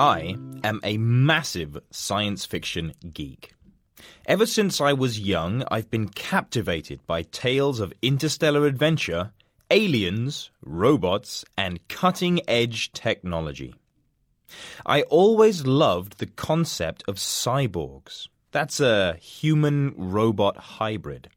[0.00, 0.34] I
[0.64, 3.52] am a massive science fiction geek.
[4.24, 9.32] Ever since I was young, I've been captivated by tales of interstellar adventure,
[9.70, 13.74] aliens, robots, and cutting edge technology.
[14.86, 18.26] I always loved the concept of cyborgs.
[18.52, 21.28] That's a human robot hybrid.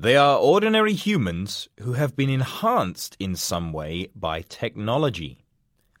[0.00, 5.44] They are ordinary humans who have been enhanced in some way by technology.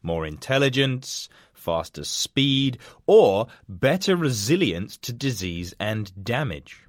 [0.02, 1.30] More intelligence,
[1.64, 6.82] faster speed, or better resilience to disease and damage.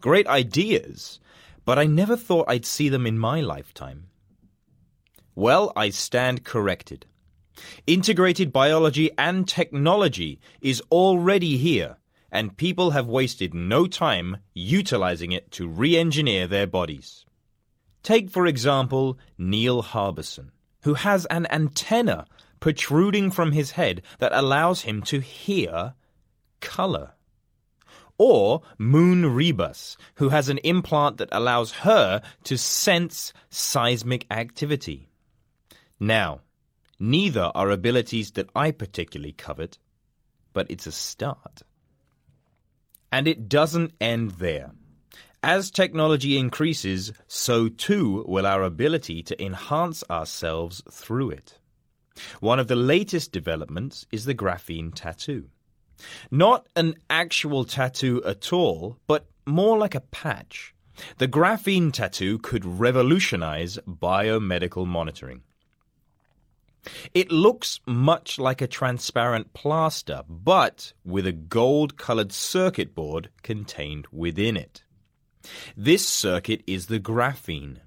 [0.00, 1.20] Great ideas,
[1.64, 4.08] but I never thought I'd see them in my lifetime.
[5.34, 7.06] Well, I stand corrected.
[7.86, 11.96] Integrated biology and technology is already here,
[12.30, 17.24] and people have wasted no time utilizing it to re engineer their bodies.
[18.02, 20.50] Take, for example, Neil Harbisson,
[20.82, 22.26] who has an antenna
[22.60, 25.94] protruding from his head that allows him to hear
[26.60, 27.12] color.
[28.18, 35.08] Or Moon Ribas, who has an implant that allows her to sense seismic activity.
[35.98, 36.42] Now,
[36.98, 39.78] neither are abilities that I particularly covet,
[40.52, 41.62] but it's a start.
[43.10, 44.72] And it doesn't end there.
[45.42, 51.58] As technology increases, so too will our ability to enhance ourselves through it.
[52.40, 55.48] One of the latest developments is the graphene tattoo.
[56.30, 60.74] Not an actual tattoo at all, but more like a patch.
[61.18, 65.42] The graphene tattoo could revolutionize biomedical monitoring.
[67.12, 74.06] It looks much like a transparent plaster, but with a gold colored circuit board contained
[74.10, 74.82] within it.
[75.76, 77.78] This circuit is the graphene.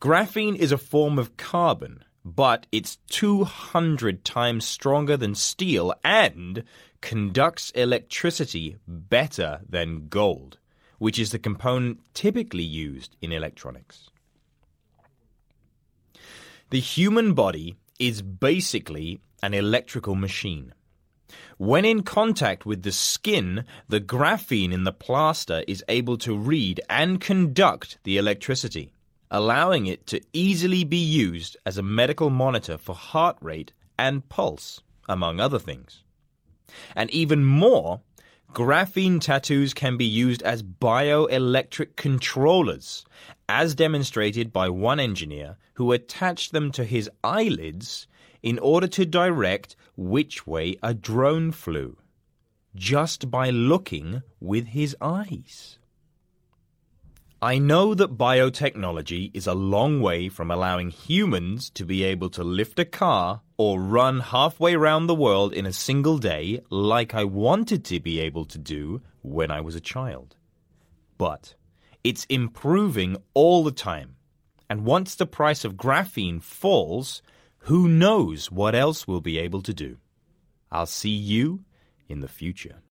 [0.00, 6.64] Graphene is a form of carbon, but it's 200 times stronger than steel and
[7.00, 10.58] conducts electricity better than gold,
[10.98, 14.10] which is the component typically used in electronics.
[16.70, 20.72] The human body is basically an electrical machine.
[21.58, 26.80] When in contact with the skin, the graphene in the plaster is able to read
[26.88, 28.92] and conduct the electricity
[29.32, 34.82] allowing it to easily be used as a medical monitor for heart rate and pulse,
[35.08, 36.04] among other things.
[36.94, 38.02] And even more,
[38.52, 43.06] graphene tattoos can be used as bioelectric controllers,
[43.48, 48.06] as demonstrated by one engineer who attached them to his eyelids
[48.42, 51.96] in order to direct which way a drone flew,
[52.74, 55.78] just by looking with his eyes.
[57.44, 62.44] I know that biotechnology is a long way from allowing humans to be able to
[62.44, 67.24] lift a car or run halfway around the world in a single day like I
[67.24, 70.36] wanted to be able to do when I was a child.
[71.18, 71.56] But
[72.04, 74.14] it's improving all the time.
[74.70, 77.22] And once the price of graphene falls,
[77.66, 79.96] who knows what else we'll be able to do.
[80.70, 81.64] I'll see you
[82.08, 82.76] in the future.